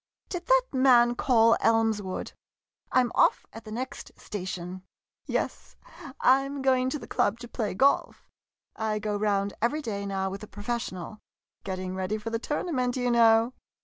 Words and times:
Did 0.29 0.47
that 0.47 0.63
man 0.73 1.13
call 1.13 1.55
Elmswood? 1.61 2.33
I 2.91 3.01
'm 3.01 3.11
off 3.13 3.45
at 3.53 3.65
the 3.65 3.71
next 3.71 4.11
station. 4.19 4.81
Yes, 5.27 5.75
I 6.19 6.43
'm 6.43 6.63
going 6.63 6.89
to 6.89 6.97
the 6.97 7.05
club 7.05 7.37
to 7.41 7.47
play 7.47 7.75
golf. 7.75 8.27
I 8.75 8.97
go 8.97 9.15
round 9.15 9.53
every 9.61 9.83
day 9.83 10.07
now 10.07 10.31
with 10.31 10.41
a 10.41 10.47
professional. 10.47 11.19
Getting 11.63 11.93
ready 11.93 12.17
for 12.17 12.31
the 12.31 12.39
tournament, 12.39 12.97
you 12.97 13.11
know. 13.11 13.53